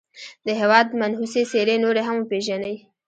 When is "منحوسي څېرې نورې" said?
0.99-2.01